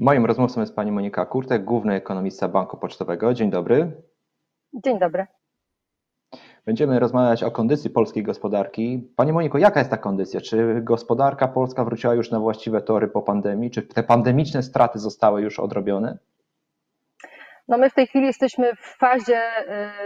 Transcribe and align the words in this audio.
Moim 0.00 0.26
rozmówcą 0.26 0.60
jest 0.60 0.76
pani 0.76 0.92
Monika 0.92 1.26
Kurtek, 1.26 1.64
główny 1.64 1.94
ekonomista 1.94 2.48
Banku 2.48 2.76
Pocztowego. 2.76 3.34
Dzień 3.34 3.50
dobry. 3.50 3.92
Dzień 4.84 4.98
dobry. 4.98 5.26
Będziemy 6.66 6.98
rozmawiać 6.98 7.42
o 7.42 7.50
kondycji 7.50 7.90
polskiej 7.90 8.22
gospodarki. 8.22 9.10
Pani 9.16 9.32
Moniko, 9.32 9.58
jaka 9.58 9.80
jest 9.80 9.90
ta 9.90 9.96
kondycja? 9.96 10.40
Czy 10.40 10.80
gospodarka 10.82 11.48
polska 11.48 11.84
wróciła 11.84 12.14
już 12.14 12.30
na 12.30 12.40
właściwe 12.40 12.82
tory 12.82 13.08
po 13.08 13.22
pandemii? 13.22 13.70
Czy 13.70 13.82
te 13.82 14.02
pandemiczne 14.02 14.62
straty 14.62 14.98
zostały 14.98 15.42
już 15.42 15.60
odrobione? 15.60 16.18
No 17.68 17.78
my 17.78 17.90
w 17.90 17.94
tej 17.94 18.06
chwili 18.06 18.26
jesteśmy 18.26 18.74
w 18.76 18.96
fazie 18.98 19.40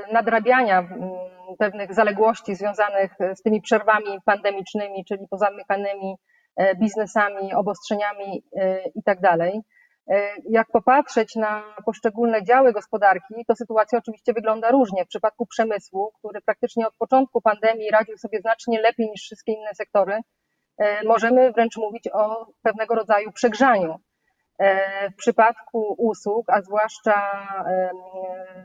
y, 0.09 0.13
nadrabiania 0.13 0.79
mm, 0.79 1.11
pewnych 1.59 1.95
zaległości 1.95 2.55
związanych 2.55 3.13
z 3.35 3.43
tymi 3.43 3.61
przerwami 3.61 4.19
pandemicznymi, 4.25 5.05
czyli 5.05 5.29
pozamykanymi 5.31 6.17
y, 6.61 6.77
biznesami, 6.77 7.55
obostrzeniami 7.55 8.43
y, 8.57 8.91
i 8.95 9.03
tak 9.03 9.21
dalej. 9.21 9.63
Jak 10.50 10.66
popatrzeć 10.73 11.36
na 11.36 11.75
poszczególne 11.85 12.45
działy 12.45 12.72
gospodarki, 12.72 13.45
to 13.46 13.57
sytuacja 13.57 13.99
oczywiście 13.99 14.32
wygląda 14.32 14.71
różnie. 14.71 15.04
W 15.04 15.08
przypadku 15.08 15.46
przemysłu, 15.46 16.12
który 16.18 16.40
praktycznie 16.40 16.86
od 16.89 16.96
początku 16.96 17.40
pandemii 17.40 17.90
radził 17.90 18.18
sobie 18.18 18.40
znacznie 18.40 18.81
lepiej 18.81 19.11
niż 19.11 19.22
wszystkie 19.22 19.53
inne 19.53 19.75
sektory, 19.75 20.21
możemy 21.04 21.53
wręcz 21.53 21.76
mówić 21.76 22.09
o 22.12 22.46
pewnego 22.62 22.95
rodzaju 22.95 23.32
przegrzaniu. 23.32 24.00
E, 24.59 25.11
w 25.11 25.17
przypadku 25.17 25.95
usług, 25.98 26.50
a 26.50 26.62
zwłaszcza 26.62 27.46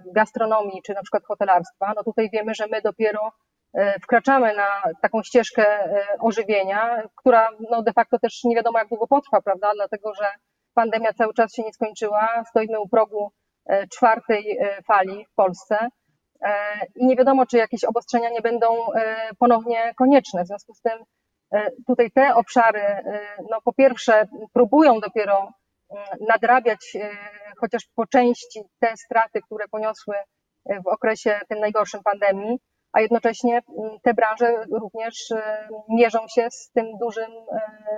gastronomii 0.05 0.81
czy 0.81 0.93
na 0.93 1.01
przykład 1.01 1.25
hotelarstwa, 1.25 1.93
no 1.95 2.03
tutaj 2.03 2.29
wiemy, 2.29 2.55
że 2.55 2.67
my 2.67 2.81
dopiero 2.81 3.31
e, 3.73 3.99
wkraczamy 3.99 4.55
na 4.55 4.81
taką 5.01 5.23
ścieżkę 5.23 5.65
e, 5.67 6.05
ożywienia, 6.19 7.03
która 7.15 7.49
no 7.71 7.83
de 7.83 7.93
facto 7.93 8.19
też 8.19 8.43
nie 8.43 8.55
wiadomo 8.55 8.79
jak 8.79 8.87
długo 8.87 9.07
potrwa, 9.07 9.41
prawda? 9.41 9.71
Dlatego, 9.75 10.13
że 10.13 10.25
pandemia 10.73 11.13
cały 11.13 11.33
czas 11.33 11.53
się 11.53 11.63
nie 11.63 11.73
skończyła, 11.73 12.43
stoimy 12.49 12.79
u 12.79 12.89
progu 12.89 13.31
czwartej 13.91 14.57
fali 14.87 15.25
w 15.25 15.35
Polsce 15.35 15.87
i 16.95 17.05
nie 17.05 17.15
wiadomo, 17.15 17.45
czy 17.45 17.57
jakieś 17.57 17.83
obostrzenia 17.83 18.29
nie 18.29 18.41
będą 18.41 18.67
ponownie 19.39 19.93
konieczne. 19.97 20.43
W 20.43 20.47
związku 20.47 20.73
z 20.73 20.81
tym 20.81 21.03
tutaj 21.87 22.11
te 22.11 22.35
obszary, 22.35 22.81
no 23.49 23.61
po 23.61 23.73
pierwsze 23.73 24.27
próbują 24.53 24.99
dopiero 24.99 25.53
nadrabiać 26.27 26.95
e, 26.95 27.09
chociaż 27.57 27.87
po 27.95 28.07
części 28.07 28.61
te 28.79 28.97
straty, 28.97 29.41
które 29.41 29.67
poniosły 29.67 30.15
e, 30.15 30.81
w 30.81 30.87
okresie 30.87 31.39
tym 31.49 31.59
najgorszym 31.59 32.01
pandemii, 32.03 32.59
a 32.91 33.01
jednocześnie 33.01 33.61
te 34.03 34.13
branże 34.13 34.65
również 34.71 35.31
e, 35.31 35.67
mierzą 35.89 36.19
się 36.27 36.47
z 36.51 36.71
tym 36.71 36.85
dużym 37.01 37.31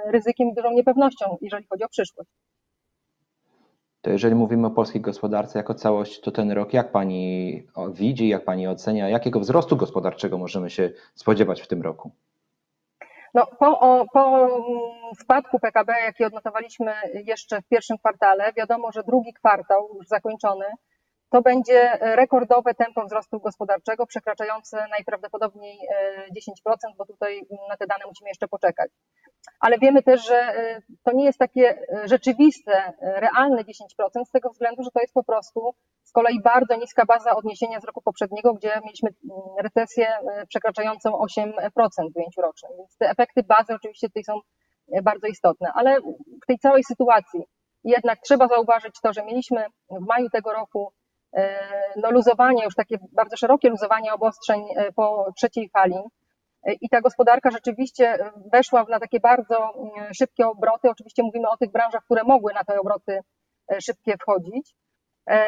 ryzykiem 0.06 0.54
dużą 0.54 0.72
niepewnością, 0.72 1.38
jeżeli 1.42 1.66
chodzi 1.70 1.84
o 1.84 1.90
przyszłość. 1.90 2.30
To 4.02 4.10
jeżeli 4.10 4.36
mówimy 4.36 4.68
o 4.68 4.72
polskiej 4.72 5.02
gospodarce 5.02 5.60
jako 5.60 5.74
całość, 5.74 6.22
to 6.22 6.32
ten 6.32 6.52
rok 6.52 6.74
jak 6.74 6.92
Pani 6.92 7.64
widzi, 7.94 8.28
jak 8.28 8.46
Pani 8.46 8.68
ocenia, 8.68 9.10
jakiego 9.10 9.40
wzrostu 9.40 9.78
gospodarczego 9.78 10.38
możemy 10.38 10.70
się 10.70 10.90
spodziewać 11.16 11.62
w 11.62 11.68
tym 11.68 11.82
roku? 11.82 12.12
No, 13.34 13.48
po, 13.60 14.06
po 14.14 14.50
spadku 15.20 15.60
PKB, 15.60 15.94
jaki 16.06 16.24
odnotowaliśmy 16.24 16.94
jeszcze 17.14 17.62
w 17.62 17.68
pierwszym 17.68 17.98
kwartale, 17.98 18.54
wiadomo, 18.54 18.92
że 18.92 19.04
drugi 19.04 19.34
kwartał 19.34 19.90
już 19.96 20.08
zakończony, 20.08 20.66
to 21.32 21.42
będzie 21.42 21.98
rekordowe 22.02 22.74
tempo 22.74 23.06
wzrostu 23.06 23.40
gospodarczego, 23.40 24.06
przekraczające 24.06 24.86
najprawdopodobniej 24.90 25.80
10%, 26.38 26.94
e, 26.94 26.96
bo 26.98 27.06
tutaj 27.06 27.42
na 27.70 27.78
te 27.78 27.88
dane 27.88 28.06
musimy 28.08 28.30
jeszcze 28.30 28.48
poczekać. 28.48 28.92
Ale 29.60 29.78
wiemy 29.78 30.04
też, 30.04 30.28
że 30.28 30.36
e, 30.36 30.82
to 31.04 31.12
nie 31.12 31.26
jest 31.26 31.40
takie 31.40 31.70
e, 31.70 32.08
rzeczywiste, 32.08 32.94
realne 33.02 33.64
10%, 33.64 34.26
z 34.26 34.32
tego 34.32 34.50
względu, 34.50 34.84
że 34.84 34.92
to 34.92 35.00
jest 35.00 35.14
po 35.14 35.24
prostu 35.24 35.74
z 36.04 36.12
kolei 36.12 36.42
bardzo 36.42 36.76
niska 36.76 37.06
baza 37.06 37.36
odniesienia 37.36 37.80
z 37.80 37.84
roku 37.84 38.02
poprzedniego, 38.02 38.54
gdzie 38.54 38.82
mieliśmy 38.84 39.10
mm, 39.10 39.42
recesję 39.64 40.08
e, 40.08 40.46
przekraczającą 40.48 41.10
8% 41.10 42.12
w 42.14 42.18
ujęciu 42.18 42.42
rocznym. 42.42 42.72
Więc 42.78 42.98
te 42.98 43.10
efekty 43.10 43.44
bazy 43.44 43.74
oczywiście 43.74 44.08
tutaj 44.08 44.24
są 44.24 44.40
e, 44.94 45.02
bardzo 45.02 45.28
istotne. 45.28 45.72
Ale 45.76 46.00
w 46.44 46.46
tej 46.48 46.60
całej 46.60 46.84
sytuacji 46.84 47.44
jednak 47.84 48.20
trzeba 48.20 48.48
zauważyć 48.48 48.96
to, 49.04 49.14
że 49.14 49.26
mieliśmy 49.26 49.66
w 49.90 50.06
maju 50.08 50.30
tego 50.30 50.54
roku 50.54 50.88
e, 50.88 51.01
no, 51.96 52.12
luzowanie, 52.12 52.64
już 52.64 52.76
takie 52.76 52.98
bardzo 53.12 53.38
szerokie 53.38 53.70
luzowanie 53.70 54.14
obostrzeń 54.14 54.66
po 54.96 55.34
trzeciej 55.38 55.70
fali. 55.70 55.96
I 56.82 56.90
ta 56.90 57.02
gospodarka 57.02 57.52
rzeczywiście 57.52 58.18
weszła 58.52 58.86
na 58.90 59.00
takie 59.00 59.20
bardzo 59.20 59.74
mm, 59.76 60.14
szybkie 60.14 60.48
obroty. 60.48 60.90
Oczywiście 60.90 61.24
mówimy 61.24 61.50
o 61.50 61.58
tych 61.58 61.72
branżach, 61.72 62.04
które 62.04 62.24
mogły 62.24 62.54
na 62.54 62.64
te 62.64 62.80
obroty 62.80 63.20
szybkie 63.80 64.18
wchodzić. 64.18 64.76
E, 65.30 65.46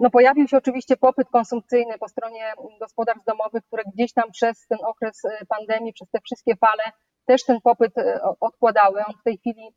no 0.00 0.10
pojawił 0.10 0.48
się 0.48 0.56
oczywiście 0.56 0.96
popyt 0.96 1.28
konsumpcyjny 1.28 1.98
po 1.98 2.08
stronie 2.08 2.52
gospodarstw 2.80 3.24
domowych, 3.24 3.64
które 3.66 3.82
gdzieś 3.94 4.12
tam 4.12 4.30
przez 4.30 4.66
ten 4.66 4.78
okres 4.82 5.24
e, 5.24 5.46
pandemii, 5.46 5.92
przez 5.92 6.10
te 6.10 6.18
wszystkie 6.24 6.56
fale 6.56 6.82
też 7.26 7.44
ten 7.44 7.60
popyt 7.60 7.98
e, 7.98 8.20
odkładały. 8.40 9.04
On 9.08 9.14
w 9.20 9.22
tej 9.22 9.38
chwili 9.38 9.74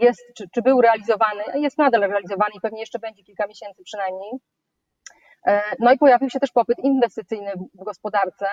jest, 0.00 0.20
czy, 0.36 0.48
czy 0.54 0.62
był 0.62 0.80
realizowany, 0.80 1.42
jest 1.54 1.78
nadal 1.78 2.00
realizowany 2.00 2.50
i 2.56 2.60
pewnie 2.60 2.80
jeszcze 2.80 2.98
będzie 2.98 3.22
kilka 3.22 3.46
miesięcy 3.46 3.82
przynajmniej. 3.84 4.30
No 5.78 5.92
i 5.92 5.98
pojawił 5.98 6.30
się 6.30 6.40
też 6.40 6.52
popyt 6.52 6.78
inwestycyjny 6.78 7.52
w 7.74 7.84
gospodarce 7.84 8.46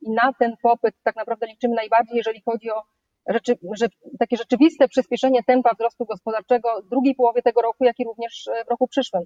i 0.00 0.10
na 0.10 0.32
ten 0.38 0.56
popyt 0.62 0.94
tak 1.02 1.16
naprawdę 1.16 1.46
liczymy 1.46 1.74
najbardziej, 1.74 2.16
jeżeli 2.16 2.42
chodzi 2.44 2.70
o 2.70 2.82
rzeczy, 3.26 3.58
że, 3.72 3.86
takie 4.18 4.36
rzeczywiste 4.36 4.88
przyspieszenie 4.88 5.42
tempa 5.42 5.74
wzrostu 5.74 6.04
gospodarczego 6.04 6.82
w 6.82 6.88
drugiej 6.88 7.14
połowie 7.14 7.42
tego 7.42 7.62
roku, 7.62 7.84
jak 7.84 8.00
i 8.00 8.04
również 8.04 8.48
w 8.66 8.70
roku 8.70 8.88
przyszłym. 8.88 9.22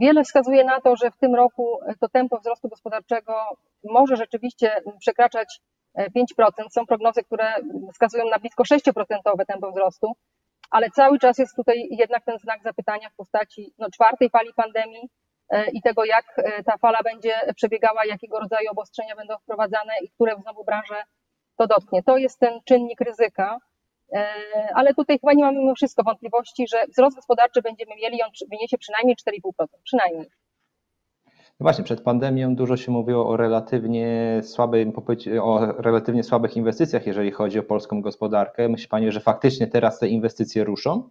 Wiele 0.00 0.24
wskazuje 0.24 0.64
na 0.64 0.80
to, 0.80 0.96
że 0.96 1.10
w 1.10 1.16
tym 1.16 1.34
roku 1.34 1.78
to 2.00 2.08
tempo 2.08 2.38
wzrostu 2.38 2.68
gospodarczego 2.68 3.32
może 3.84 4.16
rzeczywiście 4.16 4.82
przekraczać 5.00 5.60
5%. 5.96 6.50
Są 6.70 6.86
prognozy, 6.86 7.22
które 7.22 7.54
wskazują 7.92 8.24
na 8.30 8.38
blisko 8.38 8.62
6% 8.62 9.44
tempo 9.46 9.72
wzrostu, 9.72 10.12
ale 10.70 10.90
cały 10.90 11.18
czas 11.18 11.38
jest 11.38 11.56
tutaj 11.56 11.88
jednak 11.90 12.24
ten 12.24 12.38
znak 12.38 12.62
zapytania 12.62 13.08
w 13.10 13.14
postaci 13.14 13.72
no, 13.78 13.90
czwartej 13.90 14.30
fali 14.30 14.54
pandemii 14.56 15.02
e, 15.02 15.08
i 15.72 15.82
tego, 15.82 16.04
jak 16.04 16.24
e, 16.36 16.62
ta 16.62 16.78
fala 16.78 17.02
będzie 17.02 17.34
przebiegała, 17.54 18.04
jakiego 18.04 18.40
rodzaju 18.40 18.70
obostrzenia 18.70 19.16
będą 19.16 19.34
wprowadzane 19.38 19.92
i 20.02 20.10
które 20.10 20.36
znowu 20.42 20.64
branże 20.64 21.02
to 21.56 21.66
dotknie. 21.66 22.02
To 22.02 22.16
jest 22.16 22.38
ten 22.38 22.60
czynnik 22.64 23.00
ryzyka, 23.00 23.58
e, 24.12 24.26
ale 24.74 24.94
tutaj 24.94 25.18
chyba 25.18 25.32
nie 25.32 25.44
mamy 25.44 25.58
mimo 25.58 25.74
wszystko 25.74 26.02
wątpliwości, 26.02 26.68
że 26.68 26.86
wzrost 26.86 27.16
gospodarczy 27.16 27.62
będziemy 27.62 27.96
mieli, 27.96 28.22
on 28.22 28.30
wyniesie 28.50 28.78
przynajmniej 28.78 29.16
4,5%, 29.16 29.66
przynajmniej. 29.84 30.26
No 31.60 31.64
właśnie, 31.64 31.84
przed 31.84 32.00
pandemią 32.00 32.54
dużo 32.54 32.76
się 32.76 32.92
mówiło 32.92 33.28
o 33.28 33.36
relatywnie 33.36 34.40
słabym 34.42 34.92
o 35.42 35.66
relatywnie 35.78 36.22
słabych 36.22 36.56
inwestycjach, 36.56 37.06
jeżeli 37.06 37.30
chodzi 37.30 37.58
o 37.58 37.62
polską 37.62 38.02
gospodarkę. 38.02 38.68
Myśli 38.68 38.88
Pani, 38.88 39.12
że 39.12 39.20
faktycznie 39.20 39.66
teraz 39.66 39.98
te 39.98 40.08
inwestycje 40.08 40.64
ruszą? 40.64 41.08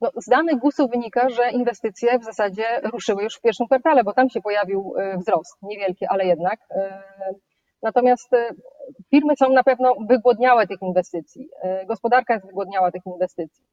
No, 0.00 0.10
z 0.16 0.26
danych 0.26 0.58
GUS-u 0.58 0.88
wynika, 0.88 1.28
że 1.28 1.50
inwestycje 1.50 2.18
w 2.18 2.24
zasadzie 2.24 2.64
ruszyły 2.92 3.22
już 3.22 3.36
w 3.36 3.40
pierwszym 3.40 3.66
kwartale, 3.66 4.04
bo 4.04 4.12
tam 4.12 4.30
się 4.30 4.40
pojawił 4.40 4.94
e, 4.98 5.18
wzrost, 5.18 5.56
niewielki, 5.62 6.06
ale 6.06 6.26
jednak. 6.26 6.60
E, 6.70 7.02
natomiast 7.82 8.30
firmy 9.10 9.36
są 9.36 9.52
na 9.52 9.64
pewno 9.64 9.94
wygłodniałe 10.08 10.66
tych 10.66 10.82
inwestycji, 10.82 11.48
gospodarka 11.86 12.34
jest 12.34 12.46
wygłodniała 12.46 12.90
tych 12.90 13.02
inwestycji. 13.06 13.64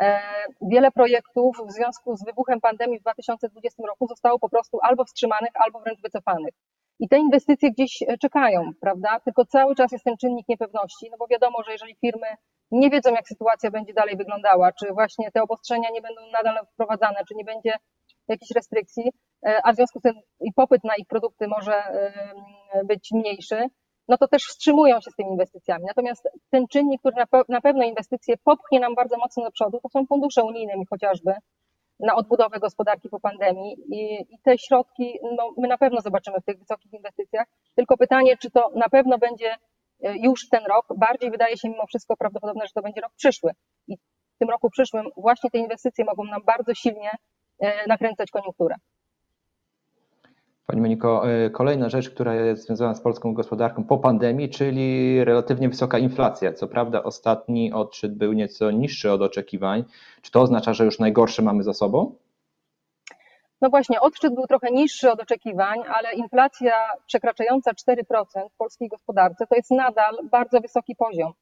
E, 0.00 0.20
wiele 0.62 0.90
projektów 0.90 1.56
w 1.68 1.72
związku 1.72 2.16
z 2.16 2.24
wybuchem 2.24 2.60
pandemii 2.60 2.98
w 2.98 3.02
2020 3.02 3.82
roku 3.86 4.06
zostało 4.06 4.38
po 4.38 4.48
prostu 4.48 4.78
albo 4.82 5.04
wstrzymanych, 5.04 5.50
albo 5.54 5.80
wręcz 5.80 6.00
wycofanych. 6.02 6.54
I 6.98 7.08
te 7.08 7.18
inwestycje 7.18 7.70
gdzieś 7.70 8.02
e, 8.02 8.18
czekają, 8.18 8.70
prawda? 8.80 9.20
Tylko 9.24 9.44
cały 9.44 9.74
czas 9.74 9.92
jest 9.92 10.04
ten 10.04 10.16
czynnik 10.16 10.48
niepewności, 10.48 11.08
no 11.10 11.16
bo 11.18 11.26
wiadomo, 11.26 11.62
że 11.62 11.72
jeżeli 11.72 11.96
firmy 12.00 12.26
nie 12.70 12.90
wiedzą, 12.90 13.10
jak 13.10 13.28
sytuacja 13.28 13.70
będzie 13.70 13.94
dalej 13.94 14.16
wyglądała, 14.16 14.72
czy 14.72 14.92
właśnie 14.92 15.30
te 15.30 15.42
obostrzenia 15.42 15.90
nie 15.92 16.02
będą 16.02 16.20
nadal 16.32 16.66
wprowadzane, 16.66 17.24
czy 17.28 17.34
nie 17.34 17.44
będzie 17.44 17.72
jakichś 18.28 18.50
restrykcji, 18.50 19.12
a 19.64 19.72
w 19.72 19.76
związku 19.76 19.98
z 19.98 20.02
tym 20.02 20.14
i 20.40 20.52
popyt 20.52 20.84
na 20.84 20.96
ich 20.96 21.06
produkty 21.06 21.48
może 21.48 21.82
być 22.84 23.08
mniejszy, 23.12 23.66
no 24.08 24.16
to 24.18 24.28
też 24.28 24.44
wstrzymują 24.44 25.00
się 25.00 25.10
z 25.10 25.16
tymi 25.16 25.30
inwestycjami. 25.30 25.84
Natomiast 25.86 26.28
ten 26.50 26.66
czynnik, 26.68 27.00
który 27.00 27.16
na 27.48 27.60
pewno 27.60 27.84
inwestycje 27.84 28.34
popchnie 28.44 28.80
nam 28.80 28.94
bardzo 28.94 29.16
mocno 29.18 29.44
do 29.44 29.50
przodu, 29.50 29.80
to 29.82 29.88
są 29.88 30.06
fundusze 30.06 30.44
unijne 30.44 30.74
chociażby 30.90 31.34
na 32.00 32.14
odbudowę 32.14 32.60
gospodarki 32.60 33.08
po 33.08 33.20
pandemii 33.20 33.76
i, 33.88 34.34
i 34.34 34.38
te 34.44 34.58
środki 34.58 35.18
no, 35.36 35.50
my 35.58 35.68
na 35.68 35.78
pewno 35.78 36.00
zobaczymy 36.00 36.40
w 36.40 36.44
tych 36.44 36.58
wysokich 36.58 36.92
inwestycjach. 36.92 37.46
Tylko 37.74 37.96
pytanie, 37.96 38.36
czy 38.36 38.50
to 38.50 38.70
na 38.74 38.88
pewno 38.88 39.18
będzie 39.18 39.50
e, 39.50 39.58
już 40.02 40.48
ten 40.48 40.64
rok, 40.66 40.86
bardziej 40.96 41.30
wydaje 41.30 41.56
się 41.56 41.68
mimo 41.68 41.86
wszystko 41.86 42.16
prawdopodobne, 42.16 42.66
że 42.66 42.72
to 42.74 42.82
będzie 42.82 43.00
rok 43.00 43.12
przyszły. 43.16 43.50
I 43.88 43.96
w 43.96 44.38
tym 44.38 44.50
roku 44.50 44.70
przyszłym 44.70 45.06
właśnie 45.16 45.50
te 45.50 45.58
inwestycje 45.58 46.04
mogą 46.04 46.24
nam 46.24 46.40
bardzo 46.46 46.74
silnie 46.74 47.10
e, 47.58 47.86
nakręcać 47.86 48.30
koniunkturę. 48.30 48.74
Pani 50.66 50.82
Moniko, 50.82 51.30
e, 51.30 51.50
kolejna 51.50 51.88
rzecz, 51.88 52.10
która 52.10 52.34
jest 52.34 52.66
związana 52.66 52.94
z 52.94 53.00
polską 53.00 53.34
gospodarką 53.34 53.84
po 53.84 53.98
pandemii, 53.98 54.48
czyli 54.48 55.24
relatywnie 55.24 55.68
wysoka 55.68 55.98
inflacja. 55.98 56.52
Co 56.52 56.68
prawda 56.68 57.02
ostatni 57.02 57.72
odczyt 57.72 58.14
był 58.14 58.32
nieco 58.32 58.70
niższy 58.70 59.12
od 59.12 59.22
oczekiwań. 59.22 59.84
Czy 60.22 60.30
to 60.30 60.40
oznacza, 60.40 60.74
że 60.74 60.84
już 60.84 60.98
najgorsze 60.98 61.42
mamy 61.42 61.62
za 61.62 61.72
sobą? 61.72 62.14
No 63.60 63.70
właśnie, 63.70 64.00
odczyt 64.00 64.34
był 64.34 64.46
trochę 64.46 64.70
niższy 64.70 65.10
od 65.10 65.20
oczekiwań, 65.20 65.78
ale 65.94 66.12
inflacja 66.12 66.72
przekraczająca 67.06 67.72
4% 67.72 68.48
w 68.52 68.56
polskiej 68.56 68.88
gospodarce 68.88 69.46
to 69.46 69.56
jest 69.56 69.70
nadal 69.70 70.18
bardzo 70.30 70.60
wysoki 70.60 70.96
poziom. 70.96 71.32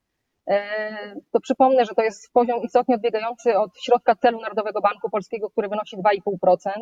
E, 0.46 1.14
to 1.32 1.40
przypomnę, 1.40 1.84
że 1.84 1.94
to 1.94 2.02
jest 2.02 2.32
poziom 2.32 2.62
istotnie 2.62 2.94
odbiegający 2.94 3.58
od 3.58 3.70
środka 3.82 4.14
celu 4.14 4.40
Narodowego 4.40 4.80
Banku 4.80 5.10
Polskiego, 5.10 5.50
który 5.50 5.68
wynosi 5.68 5.96
2,5%, 5.96 6.72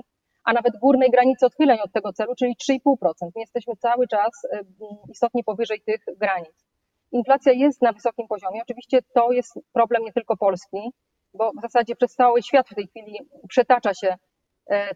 a 0.44 0.52
nawet 0.52 0.78
górnej 0.78 1.10
granicy 1.10 1.46
odchyleń 1.46 1.78
od 1.84 1.92
tego 1.92 2.12
celu, 2.12 2.34
czyli 2.34 2.56
3,5%. 2.70 3.12
My 3.22 3.40
jesteśmy 3.40 3.76
cały 3.76 4.08
czas 4.08 4.30
e, 4.52 4.60
istotnie 5.10 5.44
powyżej 5.44 5.80
tych 5.80 6.04
granic. 6.16 6.66
Inflacja 7.12 7.52
jest 7.52 7.82
na 7.82 7.92
wysokim 7.92 8.28
poziomie. 8.28 8.62
Oczywiście 8.62 8.98
to 9.14 9.32
jest 9.32 9.58
problem 9.72 10.02
nie 10.04 10.12
tylko 10.12 10.36
Polski, 10.36 10.78
bo 11.34 11.52
w 11.58 11.60
zasadzie 11.62 11.96
przez 11.96 12.14
cały 12.14 12.42
świat 12.42 12.68
w 12.68 12.74
tej 12.74 12.86
chwili 12.86 13.18
przetacza 13.48 13.94
się 13.94 14.14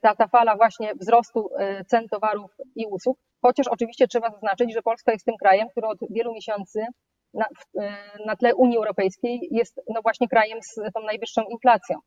ta, 0.02 0.14
ta 0.14 0.28
fala 0.28 0.56
właśnie 0.56 0.94
wzrostu 0.94 1.50
cen 1.86 2.08
towarów 2.08 2.50
i 2.76 2.86
usług, 2.86 3.18
chociaż 3.42 3.68
oczywiście 3.68 4.08
trzeba 4.08 4.30
zaznaczyć, 4.30 4.74
że 4.74 4.82
Polska 4.82 5.12
jest 5.12 5.24
tym 5.24 5.36
krajem, 5.36 5.68
który 5.68 5.86
od 5.86 5.98
wielu 6.10 6.32
miesięcy 6.32 6.86
na, 7.34 7.46
e, 7.80 7.92
na 8.26 8.36
tle 8.36 8.54
Unii 8.54 8.76
Europejskiej 8.76 9.48
jest 9.50 9.80
no 9.88 10.02
właśnie 10.02 10.28
krajem 10.28 10.58
z 10.62 10.74
tą 10.94 11.00
najwyższą 11.00 11.42
inflacją. 11.42 11.98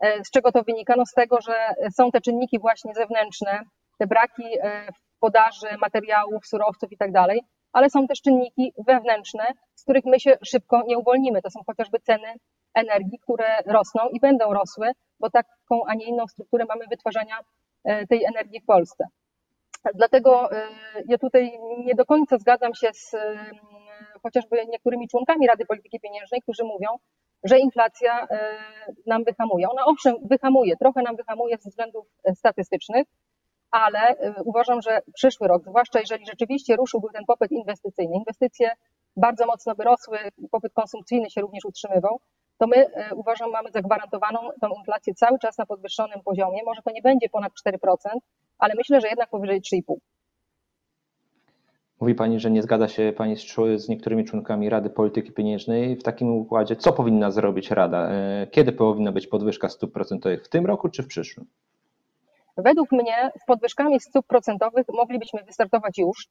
E, 0.00 0.24
z 0.24 0.30
czego 0.30 0.52
to 0.52 0.62
wynika? 0.62 0.94
No 0.96 1.06
z 1.06 1.12
tego, 1.12 1.40
że 1.40 1.74
są 1.96 2.10
te 2.10 2.20
czynniki 2.20 2.58
właśnie 2.58 2.94
zewnętrzne, 2.94 3.60
te 3.98 4.06
braki 4.06 4.44
e, 4.62 4.92
w 4.92 5.20
podaży 5.20 5.66
materiałów, 5.80 6.46
surowców 6.46 6.92
i 6.92 6.96
tak 6.96 7.12
dalej, 7.12 7.40
ale 7.72 7.90
są 7.90 8.06
też 8.06 8.20
czynniki 8.22 8.72
wewnętrzne, 8.86 9.44
z 9.74 9.82
których 9.82 10.04
my 10.04 10.20
się 10.20 10.38
szybko 10.44 10.82
nie 10.86 10.98
uwolnimy. 10.98 11.42
To 11.42 11.50
są 11.50 11.60
chociażby 11.66 11.98
ceny 12.00 12.34
energii, 12.74 13.18
które 13.18 13.62
rosną 13.66 14.08
i 14.08 14.20
będą 14.20 14.52
rosły, 14.52 14.92
bo 15.20 15.30
taką, 15.30 15.84
a 15.86 15.94
nie 15.94 16.06
inną 16.06 16.28
strukturę 16.28 16.64
mamy 16.68 16.86
wytwarzania 16.86 17.38
tej 18.08 18.24
energii 18.24 18.60
w 18.60 18.66
Polsce. 18.66 19.04
Dlatego 19.94 20.48
ja 21.08 21.18
tutaj 21.18 21.58
nie 21.84 21.94
do 21.94 22.04
końca 22.04 22.38
zgadzam 22.38 22.74
się 22.74 22.88
z 22.92 23.16
chociażby 24.22 24.66
niektórymi 24.68 25.08
członkami 25.08 25.46
Rady 25.46 25.66
Polityki 25.66 26.00
Pieniężnej, 26.00 26.42
którzy 26.42 26.64
mówią, 26.64 26.88
że 27.44 27.58
inflacja 27.58 28.26
e, 28.30 28.54
nam 29.06 29.24
wyhamuje. 29.24 29.68
Ona 29.68 29.84
owszem 29.84 30.14
wyhamuje, 30.30 30.76
trochę 30.76 31.02
nam 31.02 31.16
wyhamuje 31.16 31.56
ze 31.58 31.70
względów 31.70 32.06
e, 32.24 32.34
statystycznych, 32.34 33.06
ale 33.70 34.00
e, 34.00 34.34
uważam, 34.44 34.82
że 34.82 35.00
przyszły 35.14 35.48
rok, 35.48 35.62
zwłaszcza 35.64 36.00
jeżeli 36.00 36.26
rzeczywiście 36.26 36.76
ruszyłby 36.76 37.08
ten 37.12 37.24
popyt 37.26 37.52
inwestycyjny, 37.52 38.16
inwestycje 38.16 38.70
bardzo 39.16 39.46
mocno 39.46 39.74
wyrosły, 39.74 40.18
popyt 40.50 40.72
konsumpcyjny 40.72 41.30
się 41.30 41.40
również 41.40 41.64
utrzymywał, 41.64 42.20
to 42.62 42.66
my 42.66 42.86
uważam, 43.14 43.50
mamy 43.50 43.70
zagwarantowaną 43.70 44.40
tą 44.60 44.68
inflację 44.68 45.14
cały 45.14 45.38
czas 45.38 45.58
na 45.58 45.66
podwyższonym 45.66 46.20
poziomie. 46.24 46.60
Może 46.64 46.82
to 46.82 46.90
nie 46.90 47.02
będzie 47.02 47.28
ponad 47.28 47.52
4%, 47.66 47.96
ale 48.58 48.74
myślę, 48.76 49.00
że 49.00 49.08
jednak 49.08 49.30
powyżej 49.30 49.60
3,5%. 49.60 49.94
Mówi 52.00 52.14
Pani, 52.14 52.40
że 52.40 52.50
nie 52.50 52.62
zgadza 52.62 52.88
się 52.88 53.12
Pani 53.16 53.36
z, 53.36 53.56
z, 53.76 53.88
niektórymi 53.88 54.24
członkami 54.24 54.68
Rady 54.68 54.90
Polityki 54.90 55.32
Pieniężnej. 55.32 55.96
W 55.96 56.02
takim 56.02 56.32
układzie, 56.36 56.76
co 56.76 56.92
powinna 56.92 57.30
zrobić 57.30 57.70
Rada? 57.70 58.10
E, 58.10 58.46
kiedy 58.50 58.72
powinna 58.72 59.12
być 59.12 59.26
podwyżka 59.26 59.68
stóp 59.68 59.92
procentowych? 59.92 60.44
W 60.44 60.48
tym 60.48 60.66
roku 60.66 60.88
czy 60.88 61.02
w 61.02 61.06
przyszłym? 61.06 61.46
Według 62.56 62.92
mnie 62.92 63.30
z 63.42 63.44
podwyżkami 63.46 64.00
stóp 64.00 64.26
procentowych 64.26 64.86
moglibyśmy 64.88 65.42
wystartować 65.44 65.98
już 65.98 66.28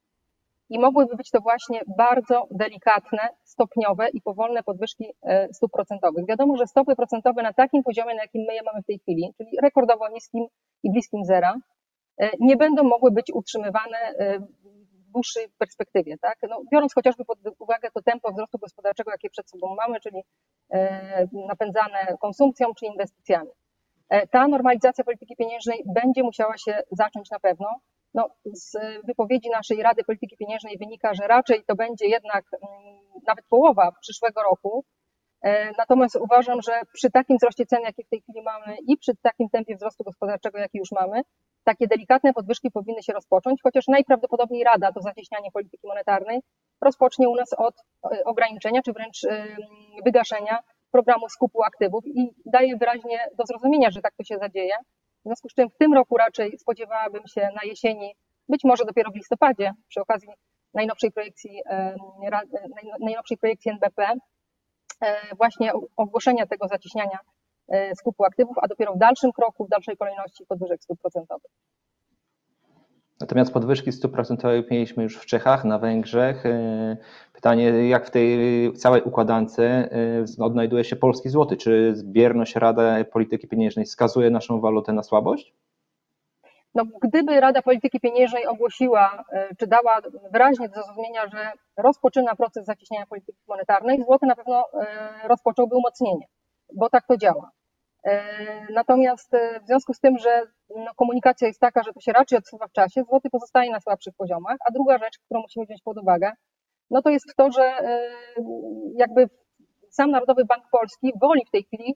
i 0.72 0.80
mogłyby 0.80 1.16
być 1.16 1.30
to 1.30 1.42
właśnie 1.42 1.82
bardzo 1.98 2.48
delikatne, 2.52 3.30
stopniowe 3.44 4.10
i 4.10 4.22
powolne 4.22 4.64
podwyżki 4.64 5.06
e, 5.24 5.54
stóp 5.54 5.72
procentowych. 5.72 6.26
Wiadomo, 6.28 6.58
że 6.58 6.68
stopy 6.68 6.96
procentowe 6.96 7.44
na 7.44 7.54
takim 7.54 7.84
poziomie, 7.84 8.16
na 8.16 8.22
jakim 8.22 8.42
my 8.48 8.54
je 8.56 8.62
mamy 8.66 8.82
w 8.82 8.86
tej 8.86 9.00
chwili, 9.00 9.34
czyli 9.38 9.50
rekordowo 9.62 10.10
niskim 10.10 10.46
i 10.84 10.92
bliskim 10.92 11.26
zera, 11.26 11.56
e, 12.18 12.30
nie 12.40 12.58
będą 12.58 12.84
mogły 12.84 13.12
być 13.12 13.32
utrzymywane 13.34 13.98
dłuższej 15.14 15.48
perspektywie. 15.58 16.18
Tak? 16.18 16.38
No, 16.50 16.62
biorąc 16.72 16.94
chociażby 16.94 17.26
pod 17.26 17.40
uwagę 17.60 17.92
to 17.94 18.02
tempo 18.02 18.32
wzrostu 18.32 18.58
gospodarczego, 18.58 19.12
jakie 19.12 19.30
przed 19.30 19.50
sobą 19.50 19.76
mamy, 19.76 20.00
czyli 20.00 20.24
e, 20.70 21.28
napędzane 21.48 22.18
konsumpcją 22.22 22.68
czy 22.80 22.86
inwestycjami. 22.86 23.50
E, 24.10 24.28
ta 24.28 24.48
normalizacja 24.48 25.04
polityki 25.04 25.36
pieniężnej 25.36 25.84
będzie 25.86 26.24
musiała 26.24 26.58
się 26.58 26.82
zacząć 26.92 27.32
na 27.32 27.40
pewno. 27.40 27.68
No, 28.14 28.30
z 28.46 28.78
wypowiedzi 29.08 29.50
naszej 29.50 29.84
Rady 29.84 30.04
Polityki 30.04 30.38
Pieniężnej 30.38 30.78
wynika, 30.78 31.14
że 31.14 31.28
raczej 31.28 31.64
to 31.68 31.76
będzie 31.76 32.08
jednak 32.08 32.46
mm, 32.54 33.00
nawet 33.28 33.46
połowa 33.46 33.92
przyszłego 34.02 34.42
roku. 34.44 34.86
E, 35.42 35.72
natomiast 35.78 36.16
uważam, 36.16 36.62
że 36.62 36.82
przy 36.94 37.12
takim 37.12 37.38
wzroście 37.38 37.66
cen, 37.66 37.82
jaki 37.82 38.04
w 38.04 38.10
tej 38.10 38.22
chwili 38.22 38.42
mamy 38.42 38.78
i 38.88 38.98
przy 38.98 39.12
takim 39.22 39.50
tempie 39.50 39.76
wzrostu 39.76 40.04
gospodarczego, 40.04 40.58
jaki 40.58 40.78
już 40.78 40.92
mamy, 40.92 41.22
takie 41.64 41.88
delikatne 41.88 42.34
podwyżki 42.34 42.72
powinny 42.72 43.04
się 43.04 43.14
rozpocząć, 43.14 43.60
chociaż 43.64 43.88
najprawdopodobniej 43.88 44.64
Rada 44.64 44.92
do 44.92 45.02
zacieśniania 45.02 45.52
polityki 45.52 45.88
monetarnej 45.88 46.42
rozpocznie 46.82 47.30
u 47.30 47.36
nas 47.36 47.54
od 47.54 47.76
e, 48.12 48.24
ograniczenia 48.26 48.82
czy 48.82 48.94
wręcz 48.94 49.24
e, 49.24 49.46
wygaszenia 50.06 50.60
programu 50.92 51.30
skupu 51.30 51.64
aktywów 51.64 52.08
i 52.08 52.34
daje 52.46 52.78
wyraźnie 52.78 53.20
do 53.38 53.46
zrozumienia, 53.46 53.92
że 53.92 54.02
tak 54.02 54.14
to 54.16 54.24
się 54.24 54.38
zadzieje. 54.38 54.74
W 55.22 55.24
związku 55.24 55.50
z 55.50 55.54
czym 55.54 55.70
w 55.70 55.78
tym 55.78 55.94
roku 55.94 56.18
raczej 56.18 56.60
spodziewałabym 56.60 57.28
się 57.28 57.42
na 57.42 57.64
jesieni, 57.64 58.16
być 58.50 58.64
może 58.64 58.86
dopiero 58.86 59.12
w 59.12 59.16
listopadzie, 59.16 59.74
przy 59.88 60.02
okazji 60.02 60.30
najnowszej 60.74 61.12
projekcji, 61.12 61.62
e, 61.70 61.96
najnowszej 63.00 63.38
projekcji 63.38 63.72
NBP, 63.72 64.14
właśnie 65.38 65.72
ogłoszenia 65.98 66.46
tego 66.46 66.68
zacieśniania 66.68 67.20
E, 67.72 67.96
skupu 67.96 68.26
aktywów, 68.26 68.58
a 68.62 68.68
dopiero 68.68 68.94
w 68.94 68.98
dalszym 68.98 69.32
kroku, 69.32 69.66
w 69.66 69.70
dalszej 69.70 69.98
kolejności 69.98 70.46
podwyżek 70.46 70.84
stóp 70.84 71.00
procentowych. 71.02 71.52
Natomiast 73.22 73.54
podwyżki 73.54 73.92
stóp 73.92 74.12
procentowych 74.12 74.72
mieliśmy 74.72 75.04
już 75.04 75.18
w 75.18 75.26
Czechach, 75.26 75.66
na 75.66 75.80
Węgrzech. 75.80 76.46
E, 76.46 76.98
pytanie, 77.34 77.90
jak 77.90 78.08
w 78.08 78.10
tej 78.10 78.38
całej 78.74 79.02
układance 79.02 79.60
e, 79.60 79.90
odnajduje 80.40 80.84
się 80.84 80.96
polski 80.96 81.30
złoty? 81.30 81.58
Czy 81.58 81.96
zbierność 81.96 82.56
Rada 82.56 83.04
Polityki 83.04 83.48
Pieniężnej 83.48 83.86
skazuje 83.86 84.30
naszą 84.30 84.60
walutę 84.60 84.94
na 84.94 85.04
słabość? 85.04 85.54
No, 86.76 86.84
gdyby 87.02 87.40
Rada 87.40 87.62
Polityki 87.62 88.00
Pieniężnej 88.00 88.48
ogłosiła, 88.48 89.24
czy 89.58 89.68
dała 89.68 90.02
wyraźnie 90.32 90.70
do 90.70 90.76
zrozumienia, 90.76 91.28
że 91.28 91.52
rozpoczyna 91.78 92.36
proces 92.36 92.66
zacieśniania 92.66 93.06
polityki 93.06 93.40
monetarnej, 93.48 94.04
złoty 94.04 94.26
na 94.26 94.36
pewno 94.36 94.66
rozpocząłby 95.28 95.76
umocnienie, 95.76 96.26
bo 96.74 96.90
tak 96.90 97.08
to 97.08 97.18
działa. 97.18 97.52
E, 98.04 98.24
natomiast 98.74 99.34
e, 99.34 99.60
w 99.60 99.68
związku 99.68 99.94
z 99.94 100.00
tym, 100.00 100.18
że 100.18 100.42
no, 100.76 100.94
komunikacja 100.96 101.48
jest 101.48 101.60
taka, 101.60 101.84
że 101.84 101.94
to 101.94 102.00
się 102.00 102.12
raczej 102.12 102.38
odsuwa 102.38 102.68
w 102.68 102.72
czasie, 102.72 103.04
złoty 103.04 103.30
pozostaje 103.30 103.72
na 103.72 103.80
słabszych 103.80 104.14
poziomach, 104.18 104.58
a 104.66 104.72
druga 104.72 104.98
rzecz, 104.98 105.20
którą 105.26 105.42
musimy 105.42 105.66
wziąć 105.66 105.82
pod 105.82 105.98
uwagę, 105.98 106.32
no 106.90 107.02
to 107.02 107.10
jest 107.10 107.26
to, 107.38 107.52
że 107.52 107.64
e, 107.64 108.12
jakby 108.96 109.30
sam 109.90 110.12
Narodowy 110.12 110.46
Bank 110.46 110.64
Polski 110.72 111.14
woli 111.22 111.46
w 111.48 111.52
tej 111.52 111.64
chwili, 111.64 111.96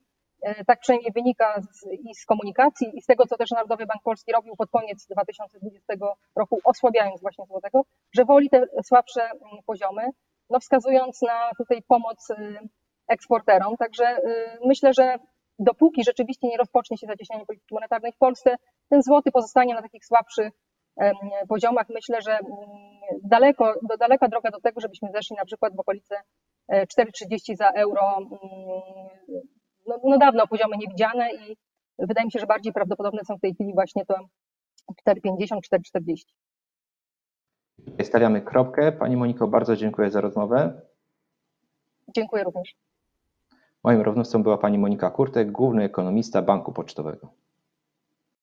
tak 0.67 0.79
przynajmniej 0.79 1.11
wynika 1.11 1.61
z, 1.61 1.87
i 1.91 2.15
z 2.15 2.25
komunikacji, 2.25 2.97
i 2.97 3.01
z 3.01 3.05
tego, 3.05 3.25
co 3.25 3.37
też 3.37 3.51
Narodowy 3.51 3.85
Bank 3.85 4.01
Polski 4.03 4.31
robił 4.31 4.55
pod 4.55 4.69
koniec 4.69 5.07
2020 5.07 5.93
roku, 6.35 6.59
osłabiając 6.63 7.21
właśnie 7.21 7.45
złotego, 7.45 7.81
że 8.15 8.25
woli 8.25 8.49
te 8.49 8.65
słabsze 8.83 9.23
mm, 9.23 9.63
poziomy, 9.65 10.09
no 10.49 10.59
wskazując 10.59 11.21
na 11.21 11.51
tutaj 11.57 11.81
pomoc 11.87 12.27
eksporterom. 13.07 13.77
Także 13.77 14.17
myślę, 14.65 14.93
że 14.93 15.17
dopóki 15.59 16.03
rzeczywiście 16.03 16.47
nie 16.47 16.57
rozpocznie 16.57 16.97
się 16.97 17.07
zacieśnianie 17.07 17.45
polityki 17.45 17.73
monetarnej 17.75 18.11
w 18.11 18.17
Polsce, 18.17 18.55
ten 18.89 19.01
złoty 19.01 19.31
pozostanie 19.31 19.73
na 19.73 19.81
takich 19.81 20.05
słabszych 20.05 20.53
poziomach. 21.49 21.87
Myślę, 21.89 22.21
że 22.21 22.31
mm, 22.31 22.45
daleko, 23.23 23.73
do, 23.89 23.97
daleka 23.97 24.27
droga 24.27 24.51
do 24.51 24.61
tego, 24.61 24.81
żebyśmy 24.81 25.09
zeszli 25.13 25.35
na 25.35 25.45
przykład 25.45 25.75
w 25.75 25.79
okolice 25.79 26.15
4,30 26.71 27.51
e, 27.51 27.55
za 27.55 27.69
euro. 27.69 28.17
Mm, 28.17 28.29
no, 29.87 29.99
no 30.03 30.17
dawno 30.17 30.47
poziomy 30.47 30.77
niewidziane 30.77 31.29
i 31.33 31.57
wydaje 31.99 32.25
mi 32.25 32.31
się, 32.31 32.39
że 32.39 32.45
bardziej 32.45 32.73
prawdopodobne 32.73 33.21
są 33.25 33.37
w 33.37 33.41
tej 33.41 33.53
chwili 33.53 33.73
właśnie 33.73 34.05
to 34.05 34.15
4,50, 35.07 35.59
4,40. 35.97 36.15
Stawiamy 38.03 38.41
kropkę. 38.41 38.91
Pani 38.91 39.17
Moniko, 39.17 39.47
bardzo 39.47 39.75
dziękuję 39.75 40.11
za 40.11 40.21
rozmowę. 40.21 40.81
Dziękuję 42.15 42.43
również. 42.43 42.75
Moim 43.85 44.01
rozmówcą 44.01 44.43
była 44.43 44.57
pani 44.57 44.77
Monika 44.77 45.09
Kurtek, 45.09 45.51
główny 45.51 45.83
ekonomista 45.83 46.41
Banku 46.41 46.73
Pocztowego. 46.73 47.44